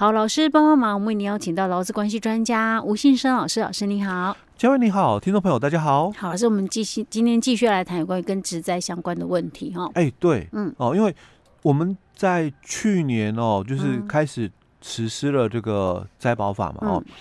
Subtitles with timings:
[0.00, 4.34] 好，老师帮帮忙，我们为您邀请到劳资关系专家吴信生老师，老师你好。
[4.56, 6.10] 嘉威你好，听众朋友大家好。
[6.12, 9.84] 好，老师，我们继续今天继续来谈有关于跟职灾相关的问题哈。
[9.92, 11.14] 哎、欸，对，嗯，哦，因为
[11.60, 14.50] 我们在去年哦，就是开始
[14.80, 17.12] 实施了这个灾保法嘛，哦、嗯，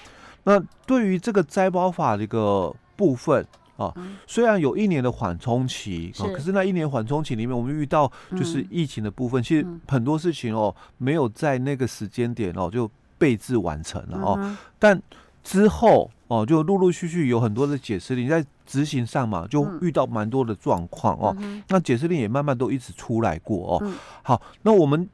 [0.46, 3.46] 那对于这个灾保法的一个部分。
[3.80, 3.93] 啊，
[4.27, 14.57] 虽然有一年的缓冲期啊，可是那一年缓冲期里面，我们遇到就是疫情的部分，其实很多事情哦，没有在那个时间点哦就备置完成了哦。
[14.78, 15.01] 但
[15.46, 21.34] 之后哦，就陆陆续续有很多的解释令在执行上嘛，就遇到蛮多的状况哦。
[21.70, 23.93] 那解释令也慢慢都一直出来过哦。
[24.23, 25.07] 好，那我们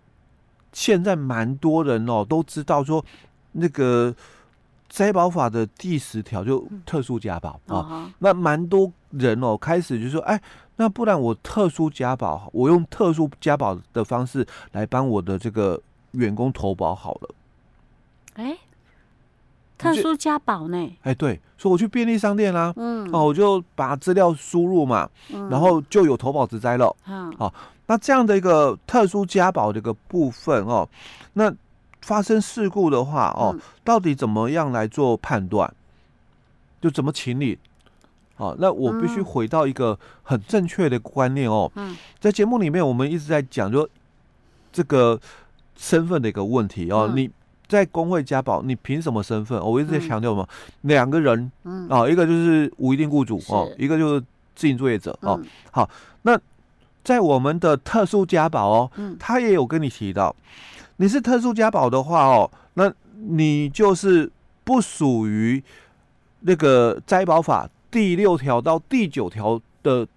[0.73, 3.06] 现在蛮多人哦都知道说
[3.52, 4.16] 那个。
[4.88, 10.39] 灾保法的第十条就特殊加保啊，哦、那蛮多人哦开始就说，哎，
[10.77, 17.35] 那不然我特殊加保，我用特殊加保的方式来帮我的这个员工投保好了。
[18.35, 18.58] 哎，
[19.77, 20.97] 特殊加保呢？
[21.02, 26.95] 哎，对，说我去便利商店啦、啊，嗯，哦，我就把资料输入嘛，嗯、然后就有投保之灾了。
[27.08, 27.53] 嗯，好，
[27.88, 30.88] 那这样的一个特殊加保的一个部分哦，
[31.33, 31.53] 那。
[32.06, 35.73] 发生事故的话，哦，到底怎么样来做判断？
[36.80, 37.58] 就怎么请你？
[38.38, 41.72] 哦，那我必须回到一个很正确的观念哦。
[41.73, 43.89] 嗯，在节目里面，我们一直在讲，就
[44.72, 45.20] 这个
[45.76, 47.11] 身份的一个问题哦。
[47.16, 47.28] 你
[47.67, 49.59] 在工会家保，你凭什么身份？
[49.59, 50.48] 我一直在强调嘛，
[50.81, 55.42] 两个人，嗯，啊，一个就是无一定雇主哦，一个就是自营作业者哦。
[55.72, 55.89] 好，
[56.22, 56.39] 那
[57.03, 60.36] 在我们的特殊家保哦，他也有跟你提到。
[60.98, 64.32] 你是特殊加保的话哦，那你就是
[64.64, 65.62] 不属于
[66.42, 70.08] 那个灾保法第六条到第九条的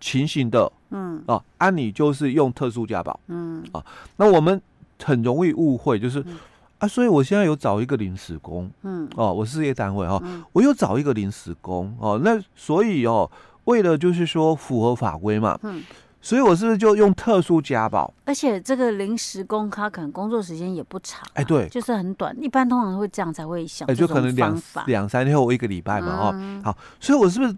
[0.00, 1.22] 情形的，嗯。
[1.26, 3.64] 啊，按、啊、你就是用特殊加保，嗯。
[3.72, 3.84] 啊，
[4.16, 4.60] 那我们
[5.02, 6.36] 很容易误会，就是、嗯、
[6.78, 9.08] 啊，所以我现在有找一个临时工，嗯。
[9.16, 11.96] 哦、啊，我事业单位哈，嗯、我有找一个临时工。
[11.98, 13.30] 哦、啊，那所以哦，
[13.64, 15.82] 为了就是说符合法规嘛，嗯。
[16.24, 18.10] 所以，我是不是就用特殊家保？
[18.24, 22.34] 而且这个临时工，他可能工作时间也不长，哎，对，就是很短。
[22.42, 26.78] 一般通常会这样才会想，哎，就可能两两三天或一个礼拜嘛，哦，好。
[26.98, 27.54] 所以，我是不是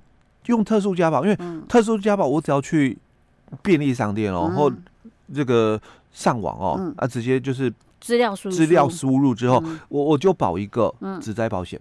[0.47, 1.25] 用特殊家保？
[1.25, 1.39] 因为
[1.69, 2.99] 特殊家保，我只要去
[3.63, 4.73] 便利商店哦，或
[5.33, 11.81] 这个上网哦，啊，直接就是资料输资料输入之后，我我就保一个职灾保险。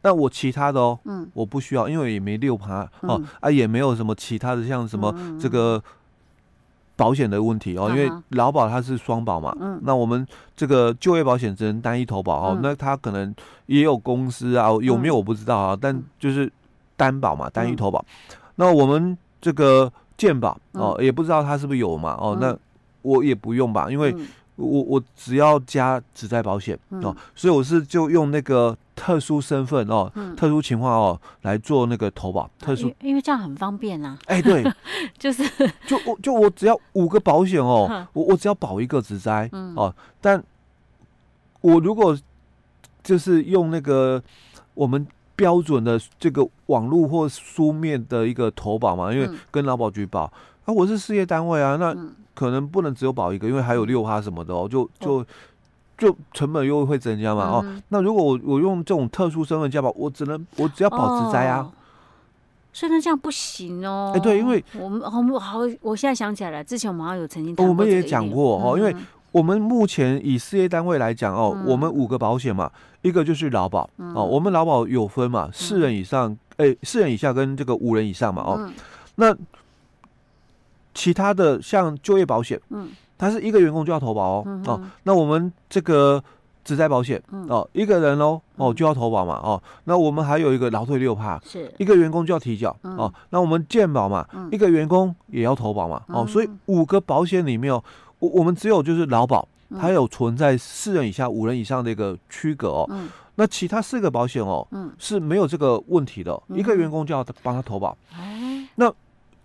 [0.00, 5.82] 那我其他的哦，嗯，我不需要，因为也没六趴哦，啊，也没有什么其他的，像什么这个。
[6.96, 13.34] 保险的问题哦，因为劳保它是双保嘛，嗯，那我们这个就业保险只能单一投保哦，那它可能
[13.66, 16.50] 也有公司啊，有没有我不知道啊，但就是
[16.96, 18.04] 单保嘛，单一投保。
[18.56, 22.56] 那我们这个健保哦，也不知道它是不是有嘛，哦，那
[23.02, 24.14] 我也不用吧，因为
[24.56, 28.76] 我我只要加职灾保险哦，所以我是就用那个。
[28.96, 32.48] 特殊身份哦，嗯、特殊情况哦，来做那个投保。
[32.60, 34.16] 特殊，因为这样很方便啊。
[34.26, 34.64] 哎、欸，对，
[35.18, 35.42] 就是
[35.84, 39.92] 就我就我只要五个保险哦，我我只要保一个职灾、嗯、哦。
[40.20, 40.40] 但
[41.60, 42.16] 我如果
[43.02, 44.22] 就是用那个
[44.74, 45.04] 我们
[45.34, 50.32] 标准的这个网络或书面的一个投保嘛，因为跟劳保局保、
[50.66, 51.92] 嗯、啊，我是事业单位啊，那
[52.34, 55.14] 可能不能只有保一个，因为还有六趴什么的哦，就就。
[55.20, 55.26] 哦
[55.96, 57.44] 就成本又会增加嘛？
[57.44, 61.70] 哦，那如果我我用这种特殊身份加保，我只能我只要保职灾啊。
[62.72, 64.10] 所以那这样不行哦。
[64.12, 68.94] 哎，对，因为我们我们好，我现在想起来了，之前我们好像有曾经我们也讲过哦，因为
[69.30, 72.68] 我们目前以事业单位来讲哦，我们五个保险嘛，
[73.02, 78.68] 一个就是劳保哦，我们劳保有分嘛，四人以上，哎，四人以下跟这个五人以上嘛，哦，
[79.14, 79.32] 那
[80.94, 82.88] 其他的像就业保险，嗯。
[83.16, 86.22] 他是一个员工就要投保哦，嗯、哦，那我们这个
[86.64, 91.72] 职灾保险、嗯、哦，一个人哦哦就要投保嘛哦，那我们还有一个劳退六趴，是。
[91.78, 97.82] 一个员工就要提缴、嗯、哦，那我们健保嘛，嗯、一个员工也要投保嘛、嗯、哦，所以五个保险里面哦，
[98.18, 108.92] 我我们只有就是劳保，它有存在四人以下、五人以上的一个区隔哦，嗯、那其他四个保险哦，嗯、是没有这个问题的，嗯、一个员工就要帮他投保，嗯、那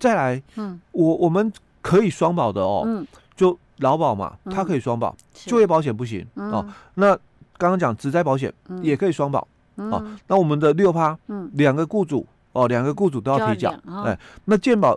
[0.00, 2.82] 再来，嗯，我我们可以双保的哦。
[2.84, 3.06] 嗯
[3.36, 6.62] 就劳保嘛，它可以双保，就业保险不行哦。
[6.96, 7.16] 那
[7.56, 8.52] 刚刚讲职灾保险
[8.82, 10.04] 也可以双保哦。
[10.26, 11.18] 那我们的六趴，
[11.54, 13.74] 两个雇主哦，两个雇主都要提缴。
[14.04, 14.94] 哎，那健保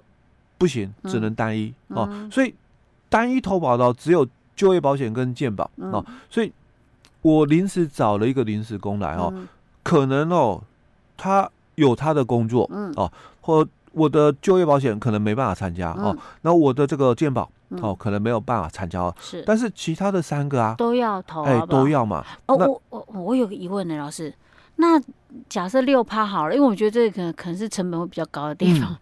[0.57, 2.09] 不行，只能单一哦。
[2.29, 2.53] 所以
[3.07, 4.27] 单一投保的只有
[4.57, 6.05] 就业保险跟健保哦。
[6.29, 6.51] 所以
[7.21, 9.33] 我临时找了一个临时工来哦，
[9.83, 10.61] 可能哦，
[11.15, 13.09] 他有他的工作哦，
[13.39, 16.15] 或我的就业保险可能没办法参加哦。
[16.41, 17.49] 那我的这个健保。
[17.81, 19.15] 哦，可能没有办法参加哦。
[19.19, 22.23] 是，但是其他的三个啊，都要投，哎，都要嘛。
[22.45, 24.31] 哦，我我我有个疑问呢，老师，
[24.75, 25.01] 那
[25.49, 28.95] 假设六趴好了，因为我觉得这个可能可能是成本会比较高的地方。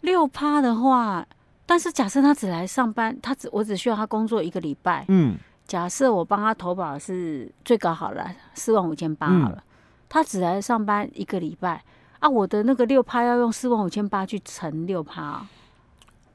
[0.00, 1.22] 六趴的话，
[1.66, 5.36] 但是假设他只来上班，他只我只需要他工作一个礼拜，嗯，
[5.66, 9.62] 假设我帮他投保是最高好了四万五千八好了，
[10.08, 11.84] 他只来上班一个礼拜。
[12.24, 15.46] 啊，我的那个六趴要用四万五千八去乘六趴，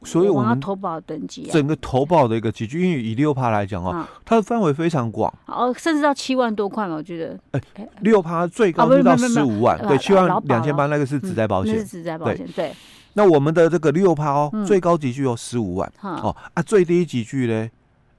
[0.04, 7.40] 所以我们投保等级整个投保的一个级距，因为以六趴来讲哦，它的范围非常广，哦，甚至到七万多块嘛，我觉得。
[7.54, 12.72] 哎，六趴最高就到十五万，对，七万两千八那个是只在保险，是职灾保险，对。
[13.14, 17.68] 那我们的这个六趴哦，最高级距有十五万，哦啊，最低级距呢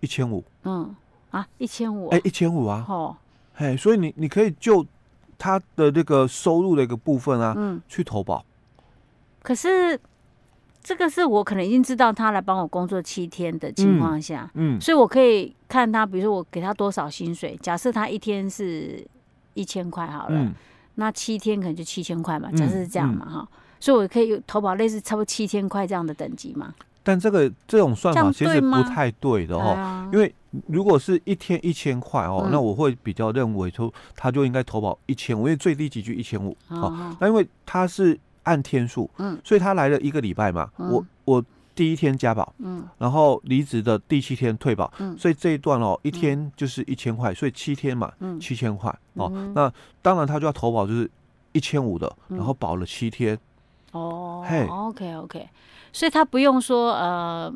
[0.00, 0.92] 一千五，嗯
[1.30, 3.16] 啊，一千五，哎，一千五啊，哦，
[3.54, 4.84] 哎，所以你你可以就。
[5.40, 8.44] 他的这个收入的一个部分啊，嗯，去投保。
[9.42, 9.98] 可是
[10.82, 19.02] 这个是我可能已经知道他来帮我工作七天的情况下，嗯，嗯，所以我可以看他，比如说我给他多少薪水，假设他一天是
[19.54, 20.52] 一千块好了，嗯，
[20.96, 23.48] 那七天可能就七千块嘛，假设是这样嘛，哈，嗯，
[23.80, 26.74] 所以我可以有投保类似差不多七千块这样的等级嘛。
[27.02, 30.32] 但这个这种算法其实不太对的哈，因为
[30.66, 37.16] 如果是一天一千块哦，那我会比较认为说他就应该投保一千五，因为最低级就一千五啊。
[37.20, 41.44] 那因为他是按天数，嗯，所以他来了一个礼拜嘛，我我
[41.74, 49.30] 第一天加保，嗯，然后离职的第七天退保，嗯，所以这一段哦一天就是一千块，所以七天嘛，七千块哦。
[49.54, 49.72] 那
[50.02, 51.10] 当然他就要投保就是
[51.52, 53.38] 一千五的，然后保了七天。
[53.92, 55.48] 哦，嘿，OK OK。
[55.92, 57.52] 所以他不用说呃，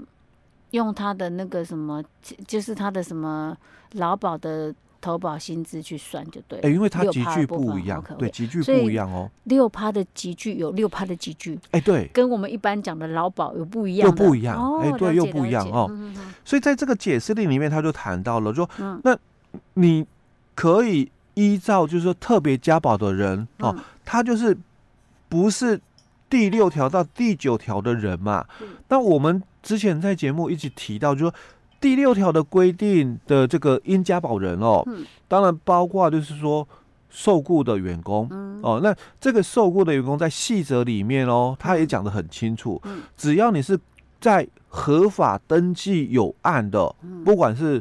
[0.73, 2.03] 用他的那个什么，
[2.47, 3.57] 就是他的什么
[3.93, 6.69] 劳保的投保薪资去算就对了。
[6.69, 9.31] 哎，因为他集聚不一样，对，集聚不一样哦。
[9.45, 15.89] 六趴的集聚有六趴的集聚，哎，对，跟我们一般讲的劳保有不一样，又不一样，哎，对，又不一样哦。
[16.45, 18.69] 所以在这个解释令里面，他就谈到了说，
[19.05, 19.17] 那
[19.75, 20.05] 你
[20.57, 24.59] 可以依照就是说特别加保的人哦，他就是
[25.29, 25.81] 不是。
[26.35, 28.45] 第六条到第九条的人嘛，
[28.89, 31.35] 那我们之前在节目一直提到，就是说
[31.81, 34.85] 第六条的规定的这个应加保人哦，
[35.29, 36.67] 当然包括就是说
[37.09, 38.29] 受雇的员工
[38.65, 42.83] 哦，那这个受雇的员工在细则里面哦，他也讲得很清楚，
[43.17, 43.79] 只要你是
[44.21, 46.93] 在合法登记有案的，
[47.25, 47.81] 不管是。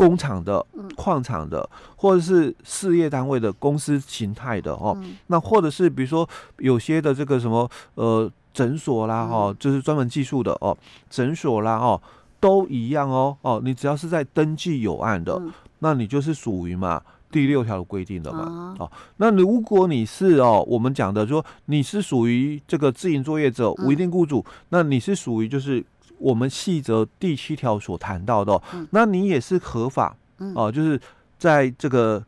[0.00, 0.64] 工厂的、
[0.96, 6.26] 矿场的，或者是事业单位的公司形态的哦，嗯、那或者是比如说
[6.56, 10.74] 有些的这个什么呃诊所啦哦，就是专门技术的哦，
[11.10, 12.00] 诊所啦哦，
[12.40, 18.92] 都一样哦哦，你只要是在登记有案的，嗯、那你就是属于嘛第六条的规定的嘛、啊、哦。
[19.18, 25.84] 那如果你是哦，我们讲的说你是属于这个自营作业者、无一定雇主，嗯、那你是属于就是。
[26.20, 31.00] 我们细则第七条所谈到的，嗯、那你也是合法，嗯、哦，就是
[31.38, 32.24] 在这个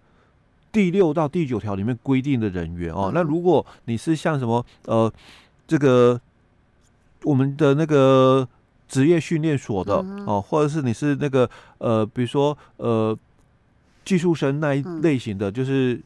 [0.72, 3.10] 第六到第九条里面规定的人员哦。
[3.10, 5.12] 嗯、那如果你是像什么呃，
[5.68, 6.20] 这个
[7.24, 8.48] 我们的那个
[8.88, 11.48] 职业训练所的、嗯、哦，或者是你是那个
[11.78, 13.16] 呃，比如说呃
[14.04, 16.00] 技术生那一类型的，嗯、就是。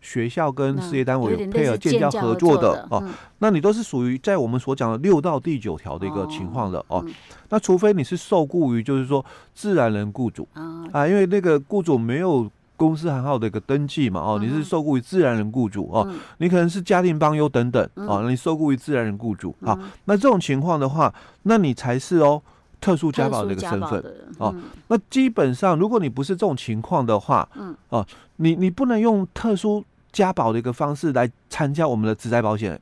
[0.00, 3.06] 学校跟事业单位有配合建教合作的哦，
[3.38, 7.04] 那你都是属于在我们所讲的六到第九条的一个情况的哦。
[7.50, 9.24] 那除非你是受雇于就是说
[9.54, 10.48] 自然人雇主
[10.90, 22.40] 啊，因为那个雇主没有公司行号的一个登记嘛哦，你是受雇于自然人雇主哦，你可能是家庭帮佣等等哦，你受雇于自然人雇主啊，那这种情况的话，那你才是哦
[22.80, 24.02] 特殊家保的一个身份
[24.38, 24.54] 哦。
[24.88, 29.84] 那基本上如果你不是这种情况的话，嗯哦，你你不能用特殊。
[30.12, 32.80] 加保的一个方式来参加我们的职灾保险。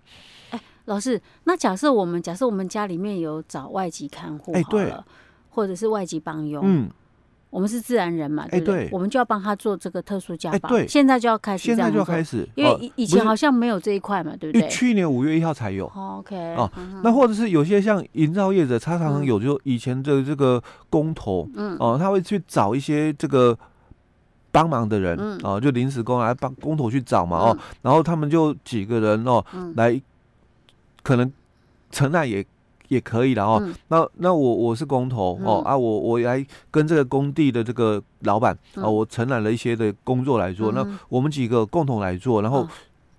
[0.51, 4.93] 哎，老师，那假设我们假设我们家里面有找外籍看护，哎，对，
[5.51, 6.89] 或者是外籍帮佣，嗯，
[7.51, 8.89] 我们是自然人嘛，对不对？
[8.91, 10.69] 我们就要帮他做这个特殊加保。
[10.71, 14.69] 对，现在就要开始，现在就要开始，因为以前好像没有这一块嘛，对不对？
[14.69, 15.87] 去年五月一号才有。
[15.95, 16.71] OK，哦，
[17.03, 23.59] 那或者是有些像营造业者，他常常有就以前的这个工头，嗯，哦，他会去找一些这个。
[24.59, 29.45] 帮忙的人哦，就临时工来帮工头去找嘛哦，然后他们就几个人哦
[29.77, 30.01] 来，
[31.05, 31.33] 可能
[31.93, 32.45] 承揽也
[32.89, 33.63] 也可以了哦。
[33.87, 40.73] 那那我我是工头哦啊，我我来跟这个工地的这个老板啊，我承揽了一些的工作来做。
[40.73, 42.67] 那我们几个共同来做，然后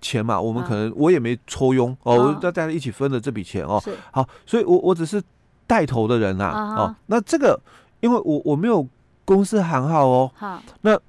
[0.02, 3.82] 钱嘛，我们可能我也没抽佣哦，大家一起分了这笔钱哦。
[4.10, 5.22] 好，所以我我只是
[5.66, 6.94] 带头的人呐哦。
[7.06, 7.58] 那这个
[8.00, 8.86] 因为我我没有
[9.24, 11.00] 公司行号哦，好，那。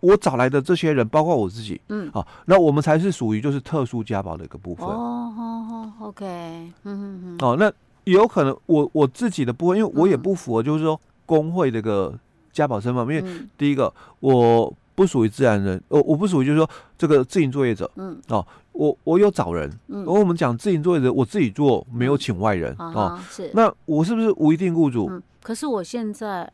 [0.00, 4.86] 我找来的这些人，包括我自己，嗯，好，那我们才是属于就是特殊家保的一个部分。
[4.86, 7.38] 哦，好，好，OK，嗯嗯嗯。
[7.40, 7.72] 哦，那
[8.04, 12.18] 有可能我我自己的部分，因为我也不符合，就是说工会这个
[12.52, 13.24] 家保身份，因为
[13.56, 18.18] 第一个我不属于自然人，我我不属于就是说这个自营作业者，嗯。
[18.28, 25.10] 哦，我我有找人，嗯，而我们讲自营作业者，我自己做，没有请外人哦，是，那我是不是无一定雇主？
[25.42, 26.48] 可是我现在，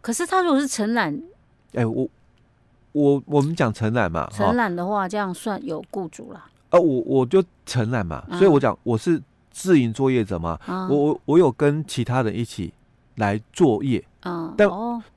[0.00, 1.20] 可是他如果是承揽，
[1.74, 2.08] 哎，我
[2.92, 6.44] 我我们讲承揽嘛，承揽的话，这样算有雇主了。
[6.70, 9.22] 啊，我我就承揽嘛，所以我讲我是。
[9.50, 10.56] 自营作业者嘛，
[10.88, 12.72] 我我我有跟其他人一起
[13.16, 14.68] 来作业，嗯，但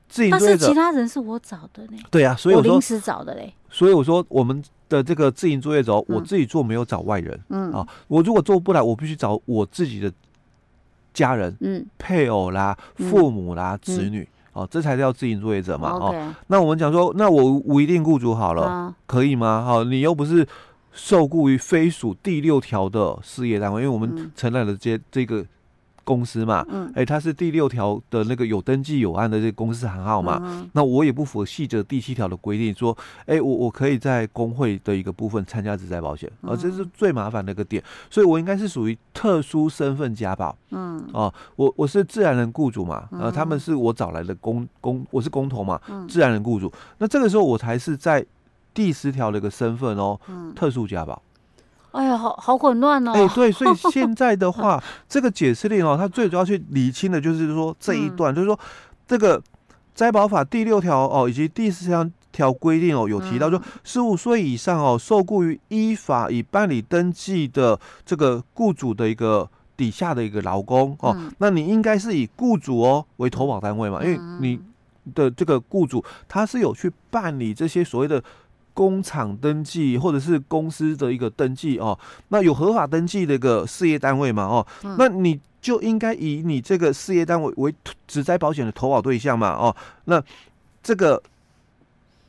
[0.08, 1.98] 自营作业者，其他人是我找的呢。
[2.10, 3.54] 对啊，所以我临时找的嘞。
[3.70, 10.12] 所以我说我们的这个自营作业者，我自己做没有找外人，嗯啊，我如果做不来，我必须找我自己的
[11.14, 16.34] 家人，嗯，配偶啦、父母啦、子女，哦，这才叫自营作业者嘛，哦。
[16.46, 19.64] 那我们讲说，那我无一定雇主好了，可以吗？
[19.64, 20.46] 好，你又不是。
[20.94, 25.42] 受雇于非属第六条的事业单位，因为我们承揽的这这个
[26.04, 48.24] 公司嘛，嗯，哎、欸，它是第六条的那个有登记有案的这个公司行号嘛，嗯、那我也不符合细则第七条的规定，说，哎、欸，我我可以在工会的一个部分参加职灾保险，啊，这是最麻烦的一个点，所以我应该是属于特殊身份家保，嗯，啊，我我是自然人雇主嘛，呃，他们是我找来的工工，我是工头嘛，自然人雇主，那这个时候我才是在。
[48.74, 51.20] 第十条的一个身份哦，嗯、特殊家保。
[51.92, 53.12] 哎呀，好好混乱哦。
[53.12, 58.58] 哎，对，所以 现在的话，这个解释令哦，它最主要去理清的就是说这一段，嗯、就是说
[59.06, 59.40] 这个
[59.94, 74.58] 灾保法第六条哦，以及第十三条规定哦，有提到说十五岁以上哦，受雇于依法已办理登记的这个雇主的一个底下的一个劳工哦，嗯、那你应该是以雇主哦为投保单位嘛，因为你
[75.14, 78.22] 的这个雇主他是有去办理这些所谓的。
[78.74, 81.98] 工厂登记或者是公司的一个登记哦，
[82.28, 87.74] 那有合法登记的一个事业单位嘛哦，嗯、那你就应该以你这个事业单位为
[88.06, 89.76] 职灾保险的投保对象嘛哦，
[90.06, 90.22] 那
[90.82, 91.22] 这个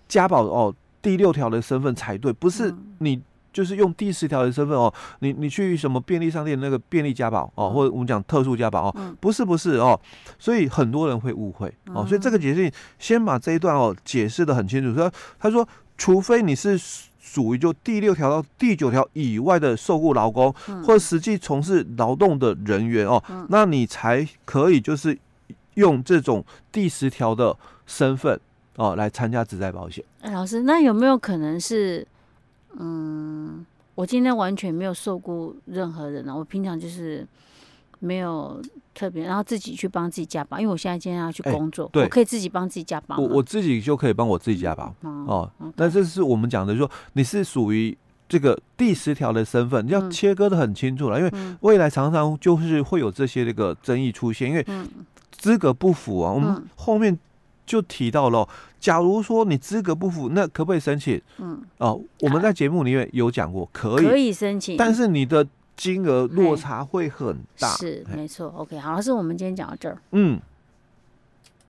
[0.07, 3.19] 家保哦第六条的身份才对，不是你
[3.53, 9.99] 就是用第十条的身份哦，你你去什么便利商店那个便利家保哦，或者我们讲特殊家保哦，不是不是哦，
[10.37, 12.69] 所以很多人会误会哦，所以这个解释
[12.99, 15.09] 先把这一段哦解释的很清楚，说
[15.39, 15.65] 他说。
[15.97, 16.77] 除非你是
[17.19, 20.53] 属于就第六条到第九条以外的受雇劳工，
[20.85, 25.17] 或者实际从事劳动的人员哦，那你才可以就是
[25.75, 28.39] 用这种第十条的身份
[28.75, 30.03] 哦来参加职灾保险。
[30.21, 32.05] 哎，老师，那有没有可能是，
[32.77, 36.35] 嗯，我今天完全没有受雇任何人呢？
[36.35, 37.27] 我平常就是。
[38.05, 38.61] 没有
[38.93, 43.19] 特别，然后自己去帮自己加班，因为我现在今天要去工作，我可以自己帮自己加班。
[43.21, 45.51] 我我自己就可以帮我自己加班、嗯、哦。
[45.77, 47.97] 那这是我们讲的说，你是属于
[48.29, 51.31] 这个第十条的身份，你要切割的很清楚了，因为
[51.61, 54.65] 未来常常就是会有这些这个争议出现，因为
[55.31, 56.31] 资格不符啊。
[56.31, 57.17] 我们后面
[57.65, 58.47] 就提到了，
[58.79, 61.19] 假如说你资格不符，那可不可以申请？
[61.39, 65.47] 嗯，哦，我们在节目里面有讲过，可以，可以申请，但是你的。
[65.75, 68.47] 金额落差会很大，是没错。
[68.49, 69.97] OK，好，老师，我们今天讲到这儿。
[70.11, 70.39] 嗯。